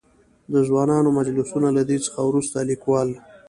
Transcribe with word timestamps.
د 0.51 0.53
ځوانانو 0.67 1.09
مجلسونه؛ 1.17 1.67
له 1.77 1.83
دې 1.89 1.97
څخه 2.05 2.19
ورورسته 2.23 2.59
ليکوال. 2.69 3.09